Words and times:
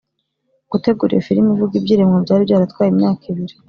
Gutegura 0.71 1.11
iyo 1.13 1.23
Fi 1.25 1.31
limi 1.35 1.51
ivuga 1.55 1.73
iby’irema 1.79 2.23
byari 2.25 2.43
byaratwaye 2.47 2.89
imyaka 2.93 3.23
ibiri 3.31 3.53